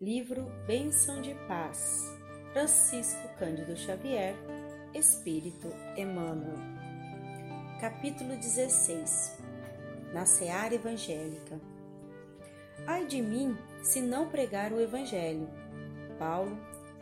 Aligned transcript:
Livro 0.00 0.44
Bênção 0.64 1.20
de 1.20 1.34
Paz, 1.48 2.16
Francisco 2.52 3.28
Cândido 3.36 3.76
Xavier, 3.76 4.36
Espírito 4.94 5.66
Emmanuel. 5.96 6.56
Capítulo 7.80 8.36
16 8.36 9.36
Na 10.14 10.24
Seara 10.24 10.72
Evangélica 10.72 11.60
Ai 12.86 13.06
de 13.06 13.20
mim 13.20 13.58
se 13.82 14.00
não 14.00 14.28
pregar 14.28 14.72
o 14.72 14.80
Evangelho. 14.80 15.48
Paulo, 16.16 16.56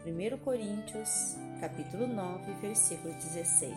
1 0.06 0.38
Coríntios, 0.38 1.36
capítulo 1.60 2.06
9, 2.06 2.50
versículo 2.62 3.12
16. 3.12 3.76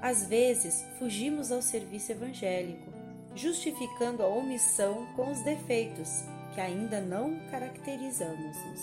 Às 0.00 0.26
vezes, 0.26 0.82
fugimos 0.98 1.52
ao 1.52 1.60
serviço 1.60 2.10
evangélico, 2.10 2.90
justificando 3.34 4.22
a 4.22 4.28
omissão 4.28 5.06
com 5.14 5.30
os 5.30 5.42
defeitos 5.42 6.24
que 6.56 6.60
ainda 6.62 7.02
não 7.02 7.38
caracterizamos-nos. 7.50 8.80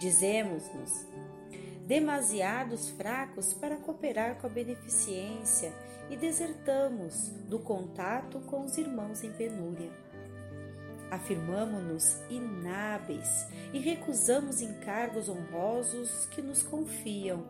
Dizemos-nos 0.00 1.06
demasiados 1.86 2.88
fracos 2.88 3.52
para 3.52 3.76
cooperar 3.76 4.36
com 4.36 4.46
a 4.46 4.50
beneficência 4.50 5.70
e 6.08 6.16
desertamos 6.16 7.28
do 7.46 7.58
contato 7.58 8.40
com 8.40 8.64
os 8.64 8.78
irmãos 8.78 9.22
em 9.22 9.30
penúria. 9.32 9.90
Afirmamos-nos 11.10 12.22
inábeis 12.30 13.46
e 13.74 13.78
recusamos 13.78 14.62
encargos 14.62 15.28
honrosos 15.28 16.26
que 16.30 16.40
nos 16.40 16.62
confiam. 16.62 17.44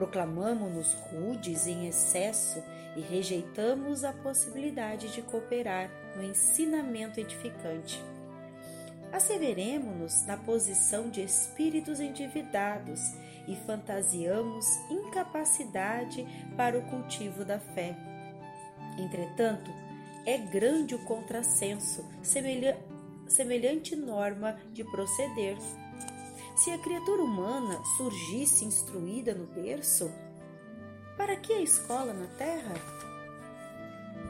Proclamamos-nos 0.00 0.94
rudes 0.94 1.66
em 1.66 1.86
excesso 1.86 2.62
e 2.96 3.00
rejeitamos 3.00 4.02
a 4.02 4.14
possibilidade 4.14 5.12
de 5.12 5.20
cooperar 5.20 5.90
no 6.16 6.22
ensinamento 6.22 7.20
edificante 7.20 8.02
asseveremos-nos 9.12 10.24
na 10.26 10.36
posição 10.36 11.10
de 11.10 11.22
espíritos 11.22 12.00
endividados 12.00 13.00
e 13.46 13.56
fantasiamos 13.66 14.66
incapacidade 14.90 16.26
para 16.56 16.78
o 16.78 16.82
cultivo 16.82 17.44
da 17.44 17.58
fé. 17.58 17.96
Entretanto, 18.98 19.70
é 20.26 20.36
grande 20.38 20.94
o 20.94 21.04
contrassenso, 21.04 22.04
semelhante 23.26 23.96
norma 23.96 24.56
de 24.72 24.84
proceder. 24.84 25.56
Se 26.62 26.70
a 26.70 26.76
criatura 26.76 27.22
humana 27.22 27.82
surgisse 27.96 28.66
instruída 28.66 29.34
no 29.34 29.46
berço, 29.46 30.12
para 31.16 31.34
que 31.34 31.54
a 31.54 31.62
escola 31.62 32.12
na 32.12 32.26
terra? 32.36 32.74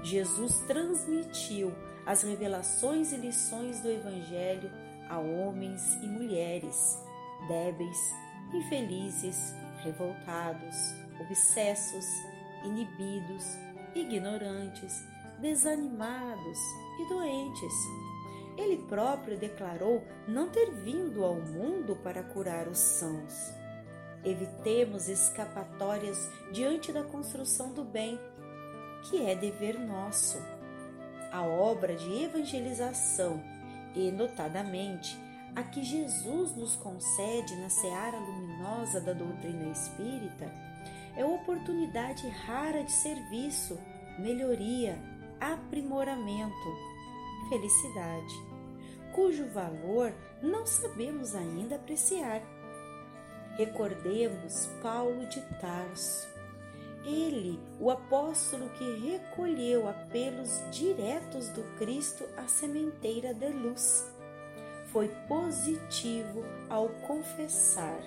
Jesus 0.05 0.59
transmitiu 0.61 1.75
as 2.07 2.23
revelações 2.23 3.11
e 3.11 3.17
lições 3.17 3.81
do 3.81 3.91
Evangelho 3.91 4.71
a 5.09 5.19
homens 5.19 5.83
e 5.95 6.07
mulheres 6.07 6.97
débeis, 7.49 7.99
infelizes, 8.55 9.53
revoltados, 9.83 10.77
obsessos, 11.21 12.07
inibidos, 12.65 13.45
ignorantes, 13.93 15.05
desanimados 15.41 16.59
e 17.01 17.09
doentes. 17.09 17.75
Ele 18.61 18.77
próprio 18.89 19.39
declarou 19.39 20.05
não 20.29 20.51
ter 20.51 20.71
vindo 20.71 21.25
ao 21.25 21.35
mundo 21.35 21.97
para 21.97 22.23
curar 22.23 22.69
os 22.69 22.79
sãos. 22.79 23.55
Evitemos 24.23 25.09
escapatórias 25.09 26.29
diante 26.53 26.93
da 26.93 27.03
construção 27.03 27.73
do 27.73 27.83
bem, 27.83 28.21
que 29.09 29.25
é 29.25 29.35
dever 29.35 29.79
nosso 29.79 30.39
a 31.33 31.43
obra 31.43 31.95
de 31.95 32.25
evangelização 32.25 33.43
e, 33.95 34.11
notadamente, 34.11 35.19
a 35.55 35.63
que 35.63 35.83
Jesus 35.83 36.55
nos 36.57 36.77
concede 36.77 37.57
na 37.57 37.71
seara 37.71 38.19
luminosa 38.19 39.01
da 39.01 39.13
doutrina 39.13 39.71
espírita, 39.71 40.53
é 41.17 41.25
oportunidade 41.25 42.29
rara 42.29 42.83
de 42.83 42.93
serviço, 42.93 43.79
melhoria, 44.19 44.99
aprimoramento, 45.41 46.69
felicidade, 47.49 48.50
cujo 49.21 49.45
valor 49.49 50.15
não 50.41 50.65
sabemos 50.65 51.35
ainda 51.35 51.77
apreciar. 51.77 52.41
Recordemos 53.59 54.67
Paulo 54.83 55.27
de 55.27 55.43
Tarso, 55.61 56.27
ele, 57.05 57.61
o 57.79 57.91
apóstolo 57.91 58.71
que 58.71 59.11
recolheu 59.11 59.87
apelos 59.87 60.63
diretos 60.71 61.51
do 61.51 61.63
Cristo 61.77 62.25
à 62.39 62.49
sementeira 62.49 63.35
de 63.35 63.49
luz, 63.49 64.11
foi 64.87 65.09
positivo 65.29 66.43
ao 66.71 66.89
confessar: 67.07 68.01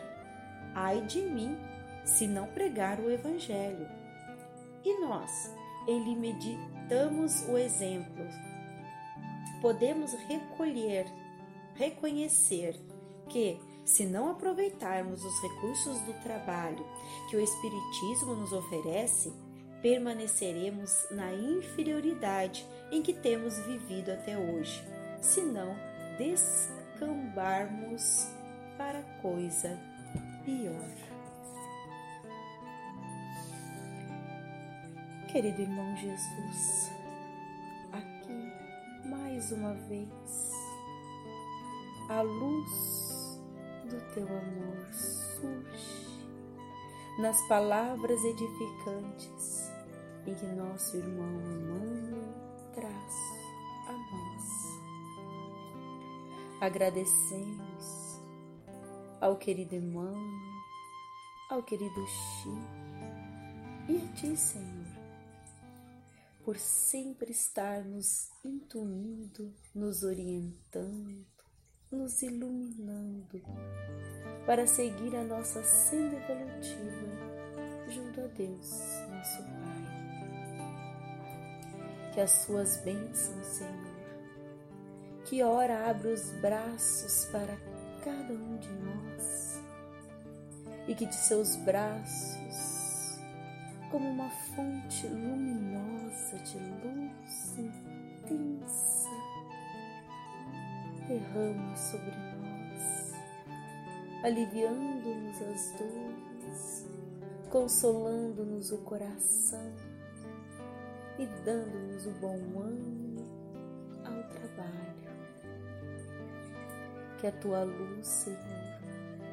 Ai 0.73 1.01
de 1.01 1.21
mim, 1.21 1.55
se 2.03 2.25
não 2.25 2.47
pregar 2.47 2.99
o 2.99 3.11
Evangelho. 3.11 3.87
E 4.83 4.99
nós, 4.99 5.53
ele 5.87 6.15
meditamos 6.15 7.47
o 7.47 7.55
exemplo. 7.55 8.52
Podemos 9.63 10.11
recolher, 10.27 11.07
reconhecer 11.75 12.77
que 13.29 13.57
se 13.85 14.05
não 14.05 14.29
aproveitarmos 14.29 15.23
os 15.23 15.41
recursos 15.41 15.97
do 16.01 16.11
trabalho 16.21 16.85
que 17.29 17.37
o 17.37 17.39
Espiritismo 17.39 18.35
nos 18.35 18.51
oferece, 18.51 19.31
permaneceremos 19.81 20.91
na 21.11 21.33
inferioridade 21.33 22.67
em 22.91 23.01
que 23.01 23.13
temos 23.13 23.57
vivido 23.59 24.11
até 24.11 24.37
hoje, 24.37 24.83
se 25.21 25.39
não 25.39 25.73
descambarmos 26.17 28.27
para 28.77 29.01
coisa 29.21 29.79
pior. 30.43 30.91
Querido 35.31 35.61
irmão 35.61 35.95
Jesus, 35.95 37.02
mais 39.43 39.51
uma 39.51 39.73
vez, 39.73 40.51
a 42.07 42.21
luz 42.21 43.41
do 43.89 43.99
teu 44.13 44.25
amor 44.25 44.93
surge 44.93 46.29
nas 47.19 47.39
palavras 47.47 48.23
edificantes 48.23 49.69
em 50.25 50.33
que 50.33 50.45
nosso 50.45 50.95
irmão 50.95 51.41
Emmanuel 51.41 52.33
traz 52.73 53.13
a 53.87 53.91
nós. 53.91 54.43
Agradecemos 56.61 58.21
ao 59.19 59.35
querido 59.35 59.75
Emmanuel, 59.75 60.15
ao 61.49 61.61
querido 61.63 62.07
Chico 62.07 62.57
e 63.89 63.97
a 63.97 64.13
Ti, 64.13 64.37
Senhor, 64.37 64.92
por 66.43 66.57
sempre 66.57 67.31
estar 67.31 67.83
nos 67.85 68.29
intuindo, 68.43 69.53
nos 69.73 70.03
orientando, 70.03 71.25
nos 71.91 72.21
iluminando 72.21 73.41
para 74.45 74.67
seguir 74.67 75.15
a 75.15 75.23
nossa 75.23 75.63
senda 75.63 76.17
evolutiva 76.17 77.33
junto 77.89 78.21
a 78.21 78.27
Deus, 78.27 78.69
nosso 79.09 79.43
Pai. 79.43 79.83
Que 82.13 82.19
as 82.19 82.31
suas 82.31 82.77
bênçãos, 82.77 83.45
Senhor, 83.45 83.93
que 85.25 85.41
ora 85.41 85.89
abre 85.89 86.09
os 86.09 86.29
braços 86.41 87.25
para 87.31 87.55
cada 88.03 88.33
um 88.33 88.57
de 88.57 88.69
nós 88.69 89.61
e 90.87 90.95
que 90.95 91.05
de 91.05 91.15
seus 91.15 91.55
braços, 91.57 92.72
como 93.93 94.09
uma 94.09 94.27
fonte 94.27 95.05
luminosa 95.05 96.35
de 96.39 96.57
luz 96.57 97.59
intensa, 97.59 99.09
derrama 101.07 101.75
sobre 101.75 102.09
nós, 102.09 103.13
aliviando-nos 104.23 105.41
as 105.43 105.73
dores, 105.77 106.87
consolando-nos 107.51 108.71
o 108.71 108.79
coração 108.79 109.75
e 111.19 111.27
dando-nos 111.45 112.07
o 112.07 112.11
bom 112.13 112.61
ânimo 112.63 113.27
ao 113.99 114.23
trabalho. 114.23 115.13
Que 117.19 117.27
a 117.27 117.31
tua 117.31 117.63
luz, 117.63 118.07
Senhor, 118.07 118.39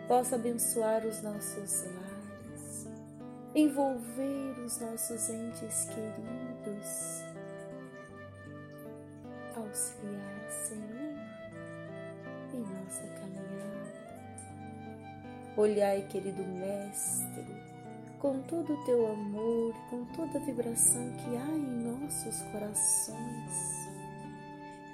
possa 0.07 0.37
abençoar 0.37 1.07
os 1.07 1.23
nossos 1.23 1.85
lares, 1.85 2.10
envolver 3.55 4.59
os 4.65 4.81
nossos 4.81 5.29
entes 5.29 5.85
queridos, 5.87 7.25
auxiliar, 9.57 10.51
Senhor 10.51 11.01
em 12.55 12.61
nossa 12.61 13.07
caminhada. 13.21 13.95
Olhai, 15.57 16.07
querido 16.09 16.43
Mestre, 16.43 17.47
com 18.19 18.41
todo 18.43 18.73
o 18.73 18.85
teu 18.85 19.13
amor, 19.13 19.75
com 19.89 20.05
toda 20.17 20.39
a 20.39 20.43
vibração 20.43 21.13
que 21.13 21.37
há 21.37 21.47
em 21.47 21.85
nossos 21.85 22.43
corações, 22.53 23.89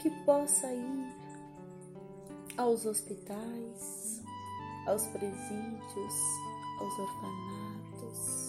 que 0.00 0.10
possa 0.24 0.72
ir 0.72 1.14
aos 2.56 2.86
hospitais, 2.86 4.22
aos 4.86 5.06
presídios, 5.08 6.14
aos 6.80 6.98
orfanatos, 6.98 8.45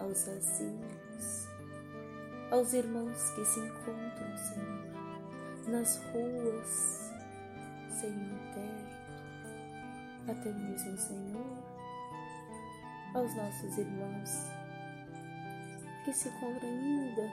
aos 0.00 0.28
asilos, 0.28 1.48
aos 2.50 2.72
irmãos 2.72 3.30
que 3.30 3.44
se 3.44 3.60
encontram, 3.60 4.36
Senhor, 4.36 5.68
nas 5.68 6.00
ruas, 6.12 7.12
sem 8.00 8.12
teto, 8.54 10.30
até 10.30 10.52
mesmo, 10.52 10.96
Senhor, 10.98 11.58
aos 13.14 13.34
nossos 13.34 13.78
irmãos 13.78 14.58
que 16.04 16.12
se 16.14 16.28
encontram 16.28 16.68
ainda 16.68 17.30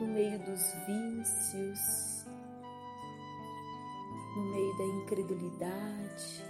no 0.00 0.06
meio 0.06 0.38
dos 0.38 0.72
vícios, 0.86 2.24
no 4.36 4.42
meio 4.42 4.78
da 4.78 4.84
incredulidade. 4.84 6.44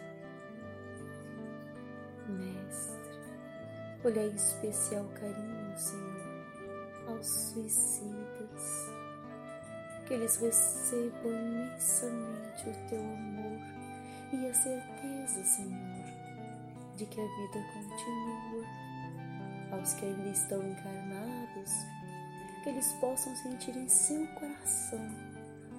Mestre, 2.29 3.00
olhai 4.05 4.29
especial 4.29 5.05
carinho, 5.15 5.79
Senhor, 5.79 7.07
aos 7.09 7.27
suicidas, 7.27 8.91
que 10.07 10.15
eles 10.15 10.37
recebam 10.39 11.31
imensamente 11.31 12.69
o 12.69 12.89
teu 12.89 12.99
amor 12.99 13.59
e 14.33 14.47
a 14.47 14.55
certeza, 14.55 15.45
Senhor, 15.45 16.05
de 16.97 17.07
que 17.07 17.21
a 17.21 17.25
vida 17.25 17.67
continua. 17.75 18.81
Aos 19.73 19.93
que 19.95 20.05
ainda 20.05 20.31
estão 20.31 20.59
encarnados, 20.67 21.71
que 22.65 22.71
eles 22.71 22.93
possam 22.95 23.37
sentir 23.37 23.77
em 23.77 23.89
seu 23.89 24.27
coração 24.35 25.09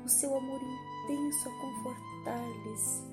o 0.05 0.09
seu 0.09 0.35
amor 0.35 0.61
intenso 0.61 1.49
a 1.49 1.61
confortar-lhes 1.61 3.03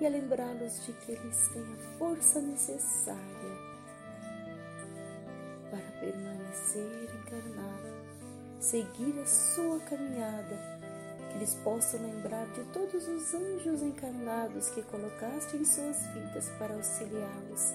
e 0.00 0.06
a 0.06 0.10
lembrá-los 0.10 0.84
de 0.84 0.92
que 0.92 1.12
eles 1.12 1.48
têm 1.48 1.62
a 1.62 1.98
força 1.98 2.40
necessária 2.40 3.57
seguir 8.60 9.18
a 9.20 9.26
sua 9.26 9.78
caminhada, 9.80 10.58
que 11.30 11.36
eles 11.36 11.54
possam 11.62 12.00
lembrar 12.00 12.46
de 12.48 12.64
todos 12.72 13.06
os 13.06 13.34
anjos 13.34 13.82
encarnados 13.82 14.70
que 14.70 14.82
colocaste 14.82 15.56
em 15.56 15.64
suas 15.64 16.06
vidas 16.08 16.48
para 16.58 16.74
auxiliá-los 16.74 17.72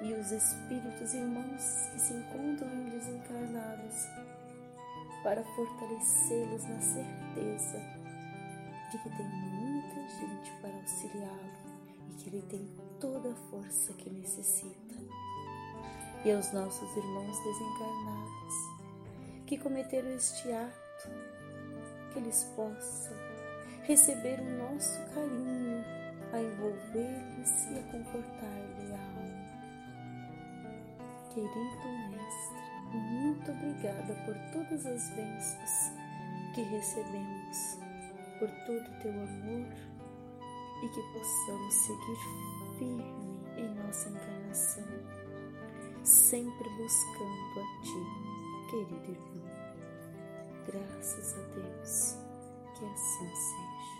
e 0.00 0.12
os 0.14 0.30
espíritos 0.30 1.12
irmãos 1.12 1.90
que 1.92 2.00
se 2.00 2.14
encontram 2.14 2.70
em 2.72 2.90
desencarnados, 2.90 4.06
para 5.22 5.42
fortalecê-los 5.42 6.64
na 6.64 6.80
certeza 6.80 7.80
de 8.90 8.98
que 8.98 9.16
tem 9.16 9.26
muita 9.26 10.08
gente 10.08 10.52
para 10.62 10.74
auxiliá-lo 10.76 11.52
e 12.08 12.14
que 12.14 12.30
ele 12.30 12.42
tem 12.42 12.68
toda 13.00 13.32
a 13.32 13.34
força 13.50 13.92
que 13.94 14.08
necessita. 14.08 14.94
E 16.24 16.32
aos 16.32 16.52
nossos 16.52 16.96
irmãos 16.96 17.38
desencarnados 17.44 18.67
que 19.48 19.56
cometeram 19.56 20.10
este 20.10 20.52
ato, 20.52 21.08
que 22.12 22.18
eles 22.18 22.44
possam 22.54 23.16
receber 23.84 24.38
o 24.40 24.58
nosso 24.58 25.00
carinho 25.14 25.82
a 26.34 26.38
envolver-lhes 26.38 27.70
e 27.70 27.78
a 27.78 27.82
confortar-lhe 27.90 28.92
a 28.92 28.98
alma. 28.98 29.38
Querido 31.32 31.88
Mestre, 32.10 32.60
muito 32.92 33.50
obrigada 33.50 34.14
por 34.26 34.34
todas 34.52 34.84
as 34.84 35.08
bênçãos 35.14 35.92
que 36.54 36.60
recebemos, 36.64 37.78
por 38.38 38.50
todo 38.66 38.86
o 38.86 39.00
teu 39.00 39.12
amor 39.12 39.66
e 40.84 40.88
que 40.90 41.02
possamos 41.14 41.74
seguir 41.74 42.18
firme 42.78 43.40
em 43.56 43.74
nossa 43.76 44.10
encarnação, 44.10 44.84
sempre 46.04 46.68
buscando 46.68 47.60
a 47.60 47.82
Ti, 47.82 48.28
querido 48.68 49.10
irmão. 49.10 49.48
Graças 50.66 51.34
a 51.38 51.42
Deus, 51.54 52.18
que 52.78 52.84
assim 52.84 53.34
seja. 53.34 53.97